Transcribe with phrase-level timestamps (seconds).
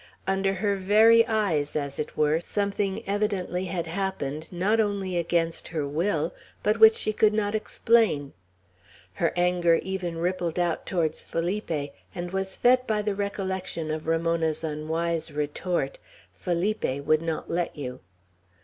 [0.25, 5.87] Under her very eyes, as it were, something evidently had happened, not only against her
[5.87, 8.33] will, but which she could not explain.
[9.13, 14.63] Her anger even rippled out towards Felipe, and was fed by the recollection of Ramona's
[14.63, 15.99] unwise retort,
[16.33, 17.99] "Felipe would not let you!"